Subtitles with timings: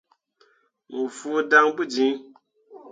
[0.93, 2.13] Mo fõo dan pu jiŋ.